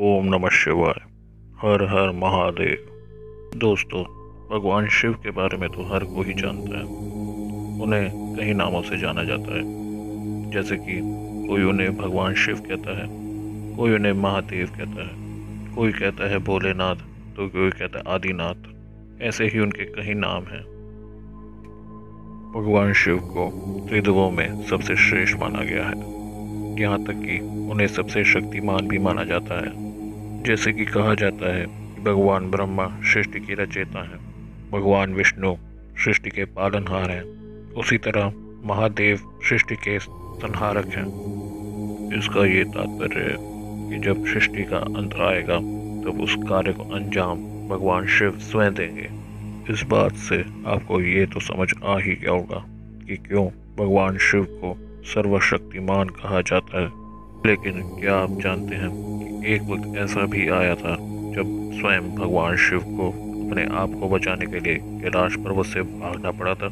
ओम 0.00 0.26
नमः 0.26 0.48
शिवाय, 0.48 1.00
हर 1.58 1.82
हर 1.82 2.10
महादेव। 2.10 2.86
दोस्तों, 3.58 4.02
भगवान 4.50 4.88
शिव 4.88 5.12
के 5.12 5.30
बारे 5.30 5.56
में 5.56 5.70
तो 5.70 5.94
हर 5.94 6.04
कोई 6.04 6.34
जानता 6.34 6.78
है। 6.78 6.84
उन्हें 7.82 8.36
कई 8.36 8.52
नामों 8.52 8.82
से 8.82 8.98
जाना 8.98 9.24
जाता 9.24 9.54
है। 9.54 9.62
जैसे 10.50 10.76
कि 10.76 11.00
कोई 11.48 11.62
उन्हें 11.62 11.96
भगवान 11.96 12.34
शिव 12.34 12.56
कहता 12.56 12.98
है, 12.98 13.06
कोई 13.76 13.94
उन्हें 13.94 14.12
महादेव 14.12 14.66
कहता 14.66 15.02
है, 15.02 15.10
कोई 15.74 15.92
कहता 15.92 16.30
है 16.30 16.38
भोलेनाथ 16.38 16.96
तो 17.36 17.48
कोई 17.48 17.70
कहता 17.70 17.98
है 17.98 18.04
आदिनाथ। 18.08 18.74
ऐसे 19.22 19.44
ही 19.44 19.58
उनके 19.58 19.84
कई 19.84 20.14
नाम 20.14 20.42
हैं। 20.44 20.62
भगवान 22.52 22.92
शिव 22.92 23.18
को 23.18 23.50
त्रिदेवों 23.88 24.30
में 24.30 24.62
सबसे 24.62 24.96
श्रेष्ठ 24.96 25.36
माना 25.38 25.60
गया 25.62 25.84
है। 25.84 26.18
यहाँ 26.80 27.04
तक 27.04 27.12
कि 27.12 27.40
उन्हें 27.70 27.86
सबसे 27.86 28.24
शक्तिमान 28.24 28.88
भी 28.88 28.98
माना 28.98 29.24
जाता 29.24 29.60
है। 29.60 29.87
जैसे 30.42 30.72
कि 30.72 30.84
कहा 30.84 31.14
जाता 31.14 31.54
है, 31.54 31.66
भगवान 32.04 32.50
ब्रह्मा 32.50 33.00
सृष्टि 33.02 33.40
की 33.40 33.54
रचेता 33.54 34.02
हैं। 34.02 34.28
भगवान 34.70 35.14
विष्णु 35.14 35.56
सृष्टि 36.04 36.30
के 36.30 36.44
पालनहार 36.44 37.10
हैं। 37.10 37.22
उसी 37.72 37.98
तरह 37.98 38.32
महादेव 38.64 39.20
सृष्टि 39.48 39.76
के 39.76 39.98
संहारक 39.98 40.86
हैं। 40.86 41.06
इसका 42.18 42.46
ये 42.46 42.64
तात्पर्य 42.64 43.20
है 43.20 43.36
कि 43.90 43.98
जब 43.98 44.26
सृष्टि 44.26 44.64
का 44.64 44.76
अंत 44.76 45.14
आएगा, 45.14 45.56
तब 46.04 46.20
उस 46.22 46.36
कार्य 46.48 46.72
को 46.72 46.82
अंजाम 46.82 47.36
भगवान 47.68 48.06
शिव 48.06 48.38
स्वयं 48.38 48.74
देंगे। 48.74 49.08
इस 49.72 49.82
बात 49.82 50.12
से 50.14 50.44
आपको 50.66 51.00
ये 51.00 51.26
तो 51.26 51.40
समझ 51.40 51.68
आ 51.84 51.98
ही 51.98 52.14
गया 52.14 52.30
होगा 52.30 52.64
कि 53.06 53.16
क्यों 53.16 53.46
भगवान 53.78 54.18
शिव 54.18 54.44
को 54.44 54.76
सर्वशक्तिमान 55.04 56.08
कहा 56.08 56.40
जाता 56.40 56.80
है। 56.80 57.07
लेकिन 57.46 57.72
क्या 57.72 58.16
आप 58.16 58.30
जानते 58.30 58.74
हैं 58.74 58.90
कि 58.90 59.54
एक 59.54 59.62
वक्त 59.62 59.98
ऐसा 59.98 60.26
भी 60.26 60.48
आया 60.48 60.74
था 60.74 60.96
जब 61.34 61.70
स्वयं 61.80 62.14
भगवान 62.14 62.56
शिव 62.56 62.78
को 62.78 63.08
अपने 63.48 63.64
आप 63.64 63.92
को 64.00 64.08
बचाने 64.08 64.46
के 64.46 64.60
लिए 64.60 64.74
कैलाश 64.74 65.36
पर्वत 65.36 65.66
से 65.66 65.82
भागना 65.82 66.30
पड़ा 66.30 66.54
था? 66.54 66.66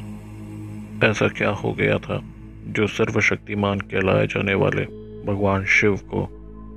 ऐसा 1.09 1.27
क्या 1.27 1.49
हो 1.49 1.73
गया 1.73 1.97
था 1.97 2.23
जो 2.67 2.87
सर्वशक्तिमान 2.87 3.79
कहलाए 3.79 4.27
जाने 4.27 4.53
वाले 4.53 4.85
भगवान 5.25 5.65
शिव 5.65 5.95
को 5.95 6.23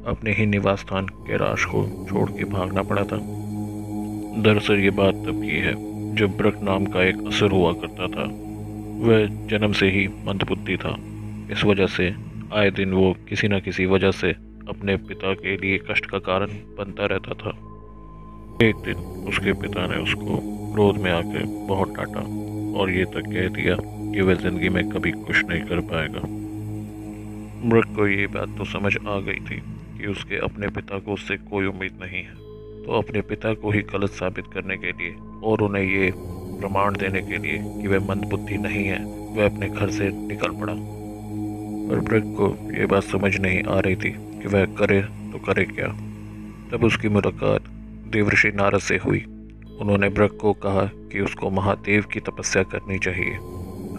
अपने 0.07 0.33
ही 0.33 0.47
निवास 0.47 0.81
स्थान 0.81 1.07
कैलाश 1.07 1.65
को 1.65 2.07
छोड़ 2.11 2.31
के 2.31 2.45
भागना 2.45 2.83
पड़ा 2.83 3.03
था? 3.03 3.17
दरअसल 4.43 4.75
ये 4.75 4.91
बात 4.91 5.15
तब 5.15 5.43
की 5.43 5.59
है 5.59 5.91
जब 6.17 6.37
ब्रक 6.37 6.61
नाम 6.63 6.87
का 6.87 7.03
एक 7.05 7.27
असर 7.27 7.51
हुआ 7.51 7.73
करता 7.73 8.07
था। 8.07 8.25
वह 9.07 9.47
जन्म 9.47 9.73
से 9.73 9.91
ही 9.91 10.09
मंदबुद्धि 10.09 10.77
था। 10.77 10.97
इस 11.51 11.65
वजह 11.65 11.87
से 11.87 12.30
आए 12.53 12.71
दिन 12.71 12.93
वो 12.93 13.13
किसी 13.29 13.49
न 13.49 13.59
किसी 13.61 13.85
वजह 13.87 14.11
से 14.11 14.31
अपने 14.69 14.97
पिता 14.97 15.35
के 15.35 15.57
लिए 15.57 15.79
कष्ट 15.91 16.07
का 16.07 16.19
कारण 16.19 16.47
बनता 16.79 17.07
रहता 17.07 17.35
था। 17.35 17.51
एक 18.67 18.77
दिन 18.77 19.05
उसके 19.29 19.53
पिता 19.53 19.87
ने 19.87 19.97
उसको 19.97 20.39
क्रोध 20.73 20.97
में 20.97 21.11
आकर 21.13 21.45
बहुत 21.69 21.93
डांटा 21.95 22.21
और 22.81 22.91
ये 22.91 23.05
तक 23.05 23.31
कह 23.33 23.49
दिया 23.49 23.77
कि 23.81 24.21
वह 24.21 24.35
ज़िंदगी 24.35 24.69
में 24.69 24.83
कभी 24.91 25.11
कुछ 25.13 25.45
नहीं 25.45 25.63
कर 25.63 25.81
पाएगा। 25.93 26.21
मृत 27.69 27.97
को 27.97 28.07
ये 28.09 28.27
बात 28.27 28.59
तो 28.59 28.65
समझ 28.65 28.97
आ 28.99 29.19
गई 29.21 29.41
थी 29.41 29.63
कि 29.99 30.07
उसके 30.07 30.37
अपने 30.45 30.69
पिता 30.69 30.99
को 30.99 31.13
उससे 31.13 31.37
कोई 31.37 31.67
उम्मीद 31.67 31.99
नहीं 32.03 32.23
है। 32.23 32.35
तो 32.85 32.99
अपने 32.99 33.21
पिता 33.21 33.55
को 33.55 33.71
ही 33.71 33.83
गलत 33.93 34.11
साबित 34.13 34.45
करने 34.55 34.77
के 34.77 34.93
लिए 34.93 35.15
और 35.43 35.63
उन्हें 35.63 35.85
ये 35.85 36.13
प्रमाण 36.17 36.97
देने 36.97 37.21
के 37.23 37.39
लिए 37.39 37.59
कि 37.59 37.89
वह 37.89 38.07
मंदबुद्धि 38.09 38.57
नहीं 38.59 38.85
है, 38.85 39.05
वह 39.35 39.45
अपने 39.47 39.69
घर 39.69 39.91
से 39.91 40.09
निकल 40.29 40.61
पड़ा। 40.61 41.00
पर 41.91 42.01
ब्रग 42.01 42.35
को 42.35 42.49
ये 42.73 42.87
बात 42.87 43.03
समझ 43.05 43.37
नहीं 43.37 43.63
आ 43.65 43.79
रही 43.81 43.97
थी 43.97 44.11
कि 44.11 44.49
वह 44.49 44.65
करे 44.79 45.01
तो 45.33 45.39
करे 45.39 45.65
क्या। 45.65 45.87
तब 46.71 46.85
उसकी 46.85 47.09
मुलाकात 47.09 47.63
देवऋषि 48.13 48.49
नारद 48.49 48.81
से 48.81 48.97
हुई। 48.97 49.25
उन्होंने 49.81 50.09
ब्रग 50.09 50.37
को 50.37 50.53
कहा 50.53 50.85
कि 51.13 51.21
उसको 51.21 51.51
महादेव 51.51 52.05
की 52.13 52.21
तपस्या 52.21 52.63
करनी 52.63 52.99
चाहिए। 52.99 53.35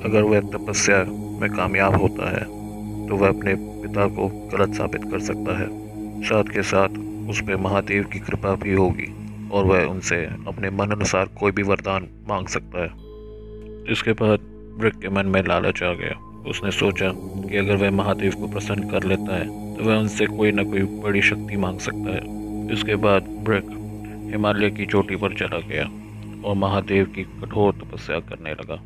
अगर 0.06 0.22
वह 0.22 0.40
तपस्या 0.50 1.04
में 1.42 1.50
कामयाब 1.50 1.96
होता 1.96 2.30
है 2.30 2.44
तो 3.08 3.16
वह 3.16 3.28
अपने 3.28 3.56
पिता 3.82 4.08
को 4.08 4.28
गलत 4.54 4.76
साबित 4.76 5.04
कर 5.04 5.20
सकता 5.20 5.60
है। 5.60 5.68
साथ 6.24 6.44
के 6.44 6.64
साथ 6.64 6.90
उस 7.30 7.42
पर 7.42 7.58
महादेव 7.58 8.04
की 8.04 8.20
कृपा 8.20 8.56
भी 8.56 8.74
होगी 8.74 9.14
और 9.50 9.66
वह 9.66 9.86
उनसे 9.86 10.24
अपने 10.48 10.70
मन 10.70 10.92
अनुसार 10.92 11.26
कोई 11.40 11.52
भी 11.52 11.64
वरदान 11.64 12.08
मांग 12.30 12.48
सकता 12.48 12.84
है। 12.84 12.92
इसके 13.92 14.14
बाद 14.14 14.40
ब्रग 14.80 15.02
के 15.02 15.10
मन 15.10 15.26
में 15.26 15.42
लालच 15.44 15.84
आ 15.84 15.94
गया। 15.94 16.20
उसने 16.46 16.72
सोचा 16.72 17.12
कि 17.16 17.57
अगर 17.57 17.75
वह 17.75 17.91
महादेव 17.91 18.35
को 18.35 18.47
प्रसन्न 18.47 18.90
कर 18.90 19.03
लेता 19.03 19.35
है 19.35 19.75
तो 19.75 19.84
वह 19.84 19.97
उनसे 19.97 20.25
कोई 20.25 20.52
ना 20.52 20.63
कोई 20.63 20.81
बड़ी 21.03 21.22
शक्ति 21.22 21.57
मांग 21.57 21.79
सकता 21.79 22.16
है। 22.16 22.74
इसके 22.74 22.96
बाद 22.96 23.28
ब्रक 23.46 23.69
हिमालय 24.31 24.69
की 24.69 24.85
चोटी 24.85 25.16
पर 25.16 25.34
चला 25.34 25.59
गया 25.59 25.84
और 26.47 26.56
महादेव 26.56 27.06
की 27.06 27.24
कठोर 27.24 27.74
तपस्या 27.74 28.19
करने 28.19 28.52
लगा। 28.52 28.81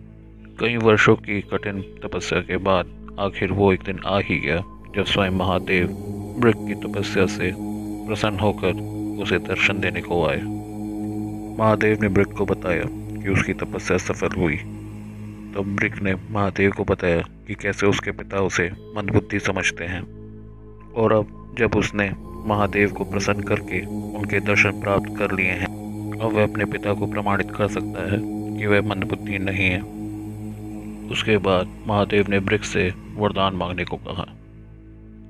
कई 0.59 0.77
वर्षों 0.77 1.15
की 1.15 1.41
कठिन 1.41 1.81
तपस्या 2.03 2.39
के 2.41 2.57
बाद 2.57 2.91
आखिर 3.19 3.51
वो 3.51 3.71
एक 3.73 3.83
दिन 3.85 3.99
आ 4.05 4.19
ही 4.19 4.39
गया, 4.39 4.57
जब 4.95 5.05
स्वयं 5.05 5.31
महादेव 5.31 5.87
ब्रिक 6.39 6.55
की 6.55 6.73
तपस्या 6.87 7.25
से 7.25 7.51
प्रसन्न 8.07 8.39
होकर 8.39 8.81
उसे 9.21 9.39
दर्शन 9.39 9.79
देने 9.79 10.01
को 10.01 10.25
आए। 10.27 10.41
महादेव 11.59 12.01
ने 12.01 12.09
ब्रिक 12.09 12.27
को 12.27 12.45
बताया 12.45 12.83
कि 12.83 13.29
उसकी 13.29 13.53
तपस्या 13.53 13.97
सफल 13.97 14.35
हुई। 14.37 14.55
तो 15.55 15.63
ब्रिक 15.63 16.01
ने 16.01 16.15
महादेव 16.31 16.71
को 16.71 16.83
बताया 16.83 17.21
कि 17.47 17.53
कैसे 17.53 17.87
उसके 17.87 18.11
पिता 18.11 18.39
उसे 18.39 18.71
मंदबुद्धि 18.97 19.39
समझते 19.39 19.83
हैं। 19.83 20.01
और 20.93 21.13
अब 21.13 21.55
जब 21.59 21.75
उसने 21.75 22.11
महादेव 22.21 22.91
को 22.91 23.03
प्रसन्न 23.03 23.41
करके 23.41 23.85
उनके 24.17 24.39
दर्शन 24.39 24.71
प्राप्त 24.71 25.17
कर 25.17 25.31
लिए 25.31 25.51
हैं, 25.51 25.65
अब 26.19 26.31
वह 26.33 26.43
अपने 26.43 26.65
पिता 26.65 26.93
को 26.93 27.07
प्रमाणित 27.07 27.51
कर 27.51 27.67
सकता 27.67 28.11
है 28.11 28.19
कि 28.57 28.65
वह 28.65 28.81
मंदबुद्धि 28.81 29.39
नहीं 29.39 29.69
है। 29.69 29.79
उसके 31.11 31.37
बाद 31.37 31.69
महादेव 31.87 32.25
ने 32.29 32.39
ब्रिक 32.39 32.63
से 32.63 32.93
वरदान 33.15 33.53
मांगने 33.53 33.85
को 33.85 33.97
कहा। 33.97 34.23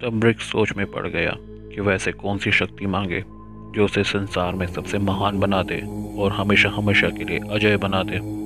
तब 0.01 0.11
ब्रिक 0.13 0.39
सोच 0.39 0.73
में 0.77 0.91
पड़ 0.91 1.07
गया 1.07 1.35
कि 1.39 1.81
वह 1.81 1.93
ऐसे 1.93 2.11
कौन 2.11 2.37
सी 2.37 2.51
शक्ति 2.51 2.85
मांगे 2.85 3.21
जो 3.75 3.85
उसे 3.85 4.03
संसार 4.03 4.53
में 4.53 4.67
सबसे 4.67 4.97
महान 4.97 5.39
बना 5.39 5.63
दे 5.63 5.81
और 6.21 6.31
हमेशा 6.31 6.69
हमेशा 6.69 7.09
के 7.09 7.23
लिए 7.23 7.39
अजय 7.49 7.77
बना 7.77 8.03
दे। 8.03 8.44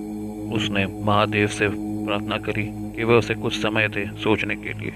उसने 0.54 0.86
महादेव 1.06 1.48
से 1.48 1.68
प्रार्थना 1.70 2.38
करी 2.38 2.64
कि 2.96 3.04
वह 3.04 3.16
उसे 3.16 3.36
कुछ 3.36 3.54
समय 3.54 3.88
दे 3.88 4.06
सोचने 4.24 4.56
के 4.56 4.74
लिए। 4.74 4.94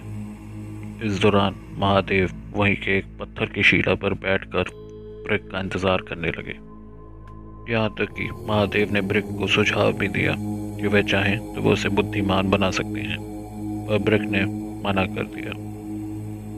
इस 1.08 1.20
दौरान 1.22 1.56
महादेव 1.78 2.30
वहीं 2.56 2.76
के 2.76 2.98
एक 2.98 3.06
पत्थर 3.20 3.46
की 3.46 3.64
शिला 3.64 3.96
पर 3.96 4.14
बैठकर 4.14 4.70
ब्रिक 5.28 5.50
का 5.52 5.60
इंतज़ार 5.60 6.02
करने 6.02 6.30
लगे। 6.30 6.56
यहाँ 7.74 7.90
तक 7.90 8.14
कि 8.14 8.30
महादेव 8.48 8.92
ने 8.92 9.02
ब्रिक 9.02 9.26
को 9.40 9.48
सुझाव 9.48 9.92
भी 9.94 10.08
दिया 10.08 10.36
कि 10.38 10.88
वह 10.88 11.02
चाहें 11.02 11.38
तो 11.56 11.62
वह 11.62 11.74
उसे 11.74 11.90
बुद्धिमान 11.90 12.50
बना 12.50 12.72
सकते 12.72 13.02
हैं। 13.02 13.18
पर 13.88 13.98
ब्रिक 13.98 14.22
ने 14.22 14.44
मना 14.84 15.06
कर 15.06 15.24
दिया। 15.36 15.54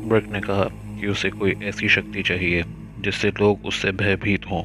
ब्रिक 0.09 0.31
ने 0.31 0.39
कहा 0.39 0.63
कि 0.99 1.07
उसे 1.07 1.29
कोई 1.29 1.53
ऐसी 1.63 1.89
शक्ति 1.89 2.23
चाहिए 2.23 2.63
जिससे 2.99 3.29
लोग 3.29 3.65
उससे 3.65 3.91
भयभीत 3.91 4.45
हों। 4.45 4.63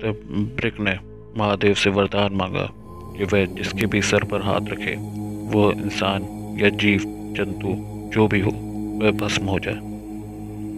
तब 0.00 0.22
ब्रिक 0.56 0.80
ने 0.80 0.98
महादेव 1.38 1.74
से 1.74 1.90
वरदान 1.90 2.32
मांगा 2.32 2.68
कि 3.16 3.24
वह 3.26 3.44
जिसके 3.54 3.86
भी 3.86 4.02
सर 4.02 4.24
पर 4.24 4.42
हाथ 4.42 4.68
रखे, 4.68 4.94
वो 5.50 5.70
इंसान 5.72 6.28
या 6.60 6.68
जीव, 6.76 7.02
जंतु, 7.36 7.74
जो 8.14 8.26
भी 8.28 8.40
हो, 8.40 8.50
वह 9.02 9.10
भस्म 9.18 9.46
हो 9.46 9.58
जाए। 9.58 9.80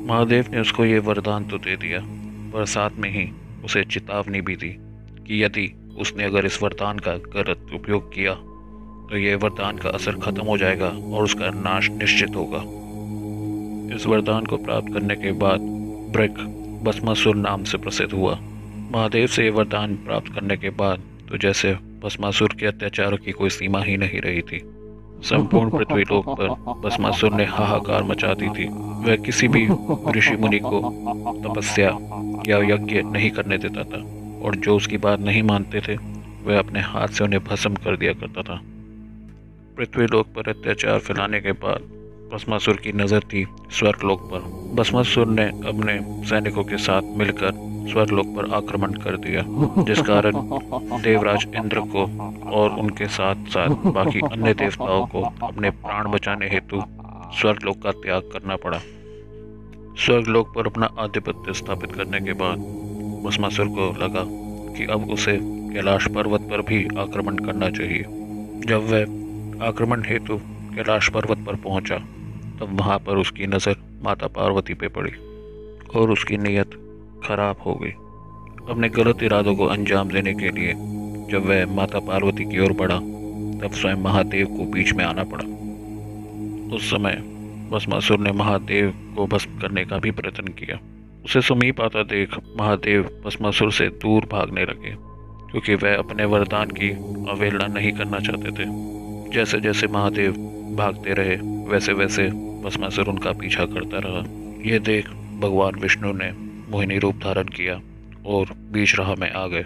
महादेव 0.08 0.46
ने 0.52 0.60
उसको 0.60 0.84
ये 0.84 0.98
वरदान 1.00 1.44
तो 1.44 1.58
दे 1.58 1.76
दिया, 1.76 2.00
पर 2.52 2.64
साथ 2.66 2.90
में 2.98 3.10
ही 3.10 3.28
उसे 3.64 3.84
चेतावनी 3.84 4.40
भी 4.40 4.56
दी 4.56 4.70
कि 5.26 5.42
यदि 5.44 5.70
उसने 5.98 6.24
अगर 6.24 6.46
इस 6.46 6.62
वरदान 6.62 6.98
का 6.98 7.14
गलत 7.34 7.70
उपयोग 7.74 8.12
किया 8.14 8.34
तो 9.10 9.16
यह 9.16 9.36
वरदान 9.36 9.78
का 9.78 9.90
असर 9.90 10.18
खत्म 10.20 10.42
हो 10.42 10.56
जाएगा 10.58 10.86
और 10.86 11.24
उसका 11.24 11.50
नाश 11.50 11.88
निश्चित 11.90 12.36
होगा। 12.36 12.58
इस 13.96 14.06
वरदान 14.06 14.46
को 14.46 14.56
प्राप्त 14.56 14.92
करने 14.92 15.16
के 15.16 15.32
बाद 15.32 15.60
ब्रक 16.12 16.38
भस्मासुर 16.84 17.36
नाम 17.36 17.64
से 17.64 17.78
प्रसिद्ध 17.78 18.12
हुआ। 18.12 18.38
महादेव 18.92 19.26
से 19.26 19.44
ये 19.44 19.50
वरदान 19.50 19.94
प्राप्त 19.96 20.32
करने 20.34 20.56
के 20.56 20.70
बाद 20.80 21.02
तो 21.30 21.38
जैसे 21.38 21.74
भस्मासुर 22.02 22.54
के 22.60 22.66
अत्याचारों 22.66 23.16
की 23.16 23.32
कोई 23.32 23.50
सीमा 23.50 23.82
ही 23.82 23.96
नहीं 23.96 24.20
रही 24.20 24.42
थी। 24.42 24.60
संपूर्ण 25.24 25.70
पृथ्वी 25.70 26.02
लोक 26.02 26.28
पर 26.28 26.48
भस्मासुर 26.80 27.32
ने 27.32 27.44
हाहाकार 27.44 28.02
मचा 28.02 28.34
दी 28.34 28.48
थी। 28.48 28.68
वह 29.04 29.16
किसी 29.16 29.48
भी 29.48 29.66
ऋषि 30.16 30.36
मुनि 30.36 30.58
को 30.58 30.80
तपस्या 31.44 31.88
या 32.48 32.58
यज्ञ 32.64 33.02
नहीं 33.02 33.30
करने 33.30 33.58
देता 33.58 33.84
था, 33.84 34.02
और 34.42 34.56
जो 34.56 34.76
उसकी 34.76 34.96
बात 34.96 35.20
नहीं 35.20 35.42
मानते 35.42 35.80
थे, 35.80 35.96
वह 36.44 36.58
अपने 36.58 36.80
हाथ 36.80 37.08
से 37.08 37.24
उन्हें 37.24 37.44
भस्म 37.44 37.74
कर 37.74 37.96
दिया 37.96 38.12
करता 38.12 38.42
था। 38.42 38.60
पृथ्वी 39.76 40.06
लोक 40.06 40.26
पर 40.26 40.48
अत्याचार 40.48 40.98
फैलाने 40.98 41.40
के 41.40 41.52
बाद 41.52 41.96
भस्मासुर 42.32 42.76
की 42.76 42.92
नज़र 42.92 43.20
थी 43.20 43.46
स्वर्गलोक 43.70 44.22
पर। 44.22 44.40
भस्मासुर 44.74 45.26
ने 45.26 45.44
अपने 45.68 45.98
सैनिकों 46.28 46.64
के 46.64 46.76
साथ 46.76 47.02
मिलकर 47.16 47.67
स्वर्गलोक 47.88 48.26
पर 48.36 48.52
आक्रमण 48.54 48.92
कर 48.94 49.16
दिया, 49.18 49.42
जिस 49.84 50.00
कारण 50.02 50.32
देवराज 51.02 51.46
इंद्र 51.56 51.80
को 51.94 52.04
और 52.52 52.78
उनके 52.80 53.06
साथ 53.08 53.46
साथ 53.48 53.86
बाकी 53.92 54.20
अन्य 54.22 54.54
देवताओं 54.54 55.06
को 55.06 55.22
अपने 55.42 55.70
प्राण 55.78 56.10
बचाने 56.10 56.48
हेतु 56.48 56.82
स्वर्गलोक 57.40 57.82
का 57.82 57.90
त्याग 57.92 58.30
करना 58.32 58.56
पड़ा। 58.56 58.78
स्वर्गलोक 59.98 60.52
पर 60.54 60.66
अपना 60.66 60.88
आधिपत्य 60.98 61.52
स्थापित 61.54 61.92
करने 61.92 62.20
के 62.20 62.32
बाद 62.32 62.58
भस्मासुर 63.24 63.68
को 63.68 63.90
लगा 63.98 64.24
कि 64.76 64.86
अब 64.92 65.10
उसे 65.10 65.38
कैलाश 65.40 66.06
पर्वत 66.08 66.40
पर 66.40 66.62
भी 66.62 66.84
आक्रमण 66.98 67.36
करना 67.36 67.70
चाहिए। 67.70 68.02
जब 68.66 68.88
वह 68.90 69.66
आक्रमण 69.66 70.02
हेतु 70.04 70.36
कैलाश 70.74 71.08
पर्वत 71.08 71.38
पर 71.46 71.56
पहुँचा, 71.56 71.96
तब 72.60 72.76
वहाँ 72.80 72.98
पर 72.98 73.16
उसकी 73.16 73.46
नज़र 73.46 73.76
माता 74.02 74.26
पार्वती 74.26 74.74
पे 74.74 74.88
पड़ी 74.88 75.12
और 75.94 76.10
उसकी 76.10 76.36
नीयत 76.36 76.70
खराब 77.28 77.56
हो 77.66 77.74
गई। 77.74 77.90
अपने 78.70 78.88
गलत 78.88 79.22
इरादों 79.22 79.54
को 79.56 79.66
अंजाम 79.66 80.08
देने 80.08 80.34
के 80.34 80.50
लिए 80.50 80.72
जब 81.30 81.46
वह 81.46 81.74
माता 81.74 81.98
पार्वती 82.00 82.44
की 82.44 82.60
ओर 82.60 82.72
बढ़ा, 82.72 82.98
तब 83.60 83.70
स्वयं 83.72 84.02
महादेव 84.02 84.46
को 84.48 84.64
बीच 84.72 84.92
में 84.92 85.04
आना 85.04 85.24
पड़ा। 85.24 85.44
उस 86.76 86.90
समय 86.90 87.22
भस्मासुर 87.72 88.18
ने 88.18 88.32
महादेव 88.32 88.92
को 89.16 89.26
भस्म 89.26 89.58
करने 89.58 89.84
का 89.84 89.98
भी 89.98 90.10
प्रयत्न 90.10 90.52
किया। 90.52 90.78
उसे 91.24 91.40
समीप 91.40 91.80
आता 91.80 92.02
देख 92.02 92.34
महादेव 92.58 93.02
भस्मासुर 93.24 93.72
से 93.72 93.88
दूर 94.02 94.28
भागने 94.32 94.64
लगे, 94.64 94.94
क्योंकि 95.50 95.74
वह 95.74 95.96
अपने 95.96 96.24
वरदान 96.24 96.70
की 96.70 96.90
अवहेलना 97.30 97.66
नहीं 97.66 97.92
करना 97.92 98.18
चाहते 98.18 98.50
थे। 98.50 98.66
जैसे 99.34 99.60
जैसे 99.60 99.86
महादेव 99.86 100.32
भागते 100.78 101.14
रहे, 101.14 101.36
वैसे 101.70 101.92
वैसे 101.92 102.28
भस्मासुर 102.64 103.08
उनका 103.08 103.32
पीछा 103.32 103.64
करता 103.66 103.98
रहा। 103.98 104.24
यह 104.70 104.78
देख 104.78 105.08
भगवान 105.40 105.74
विष्णु 105.74 106.12
ने 106.12 106.30
मोहिनी 106.70 106.98
रूप 106.98 107.14
धारण 107.14 107.44
किया 107.44 107.80
और 108.26 108.46
बीच 108.72 108.94
राह 108.98 109.14
में 109.14 109.30
आ 109.30 109.46
गए। 109.46 109.64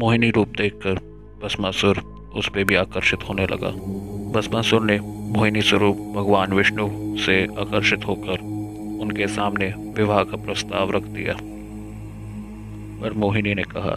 मोहिनी 0.00 0.30
रूप 0.30 0.48
देखकर 0.48 0.94
भस्मासुर 1.42 1.98
उस 2.34 2.48
पर 2.48 2.64
भी 2.64 2.74
आकर्षित 2.74 3.28
होने 3.28 3.46
लगा। 3.46 3.70
भस्मासुर 4.32 4.82
ने 4.82 4.98
मोहिनी 5.02 5.62
स्वरूप 5.62 5.96
भगवान 5.96 6.52
विष्णु 6.52 7.16
से 7.18 7.44
आकर्षित 7.44 8.06
होकर 8.06 8.38
उनके 9.02 9.26
सामने 9.26 9.66
विवाह 9.96 10.22
का 10.24 10.36
प्रस्ताव 10.36 10.90
रख 10.90 11.02
दिया। 11.02 11.34
पर 13.02 13.12
मोहिनी 13.12 13.54
ने 13.54 13.62
कहा 13.62 13.96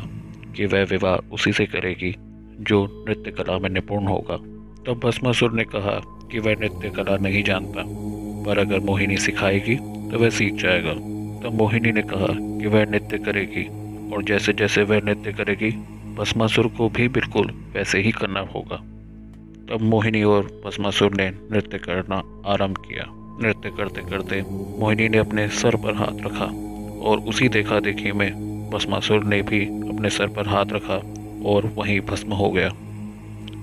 कि 0.56 0.65
वह 0.65 0.83
विवाह 0.83 1.15
उसी 1.33 1.53
से 1.53 1.65
करेगी 1.65 2.15
जो 2.59 3.06
नृत्य 3.09 3.31
कला 3.31 3.57
में 3.59 3.69
निपुण 3.69 4.06
होगा। 4.06 4.38
तब 4.86 5.01
भस्मासुर 5.03 5.51
ने 5.51 5.63
कहा 5.63 6.00
कि 6.31 6.39
वह 6.39 6.56
नृत्य 6.59 6.89
कला 6.89 7.18
नहीं 7.18 7.44
जानता, 7.44 7.83
पर 8.45 8.59
अगर 8.59 8.80
मोहिनी 8.80 9.18
सिखाएगी 9.18 9.75
तो 9.75 10.19
वह 10.19 10.30
सीख 10.30 10.53
जाएगा। 10.53 10.94
तब 11.45 11.53
मोहिनी 11.53 11.92
ने 11.92 12.01
कहा 12.01 12.27
कि 12.27 12.68
वह 12.68 12.86
नृत्य 12.86 13.18
करेगी 13.18 13.63
और 14.13 14.24
जैसे 14.24 14.53
जैसे 14.53 14.83
वह 14.83 14.97
नृत्य 14.97 15.31
करेगी, 15.33 15.69
भस्मासुर 16.15 16.68
को 16.68 16.89
भी 16.89 17.07
बिल्कुल 17.07 17.51
वैसे 17.74 18.00
ही 18.00 18.12
करना 18.12 18.39
होगा। 18.39 18.75
तब 19.69 19.77
मोहिनी 19.81 20.24
और 20.24 20.62
भस्मासुर 20.65 21.15
ने 21.15 21.30
नृत्य 21.30 21.77
करना 21.77 22.21
आरंभ 22.45 22.77
किया। 22.77 23.06
नृत्य 23.42 23.69
करते 23.69 24.01
करते 24.01 24.42
मोहिनी 24.80 25.09
ने 25.09 25.18
अपने 25.18 25.47
सर 25.47 25.75
पर 25.75 25.95
हाथ 25.95 26.25
रखा 26.25 26.45
और 27.09 27.19
उसी 27.19 27.50
देखा 27.50 27.80
देखी 27.80 28.12
में 28.12 28.31
भस्मासुर 28.69 29.24
ने 29.24 29.42
भी 29.42 29.65
अपने 29.65 30.09
सर 30.09 30.27
पर 30.27 30.47
हाथ 30.47 30.65
रखा 30.65 31.01
और 31.50 31.71
वहीं 31.75 32.01
भस्म 32.01 32.33
हो 32.33 32.50
गया। 32.50 32.69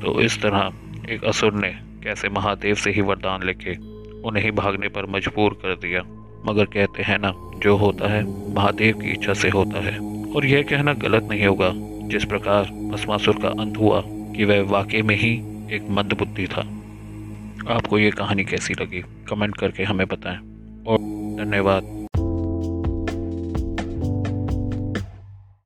तो 0.03 0.21
इस 0.21 0.43
तरह 0.43 0.73
एक 1.11 1.25
असुर 1.25 1.55
ने 1.55 1.75
कैसे 2.03 2.29
महादेव 2.29 2.75
से 2.75 2.91
ही 2.91 3.01
वरदान 3.01 3.43
लेके 3.43 3.77
उन्हें 4.21 4.55
भागने 4.55 4.89
पर 4.89 5.07
मजबूर 5.07 5.53
कर 5.53 5.75
दिया। 5.75 6.22
मगर 6.47 6.65
कहते 6.65 7.03
हैं 7.03 7.19
ना, 7.19 7.35
जो 7.59 7.77
होता 7.77 8.13
है, 8.13 8.55
महादेव 8.55 8.99
की 8.99 9.11
इच्छा 9.11 9.35
से 9.35 9.49
होता 9.49 9.85
है। 9.85 10.23
और 10.33 10.47
यह 10.47 10.63
कहना 10.63 10.95
गलत 10.95 11.23
नहीं 11.25 11.47
होगा। 11.47 11.73
जिस 12.09 12.25
प्रकार 12.25 12.65
भस्मासुर 12.65 13.39
का 13.43 13.49
अंत 13.49 13.77
हुआ 13.77 14.03
कि 14.07 14.45
वह 14.45 14.63
वाकई 14.63 15.03
में 15.03 15.17
ही 15.17 15.33
एक 15.77 15.87
मंदबुद्धि 15.91 16.47
था। 16.47 16.61
आपको 17.75 17.99
ये 17.99 18.11
कहानी 18.11 18.45
कैसी 18.45 18.75
लगी? 18.75 19.01
कमेंट 19.01 19.57
करके 19.57 19.85
हमें 19.85 20.07
बताएँ। 20.07 20.39
और 20.87 20.99
धन्यवाद। 21.45 22.02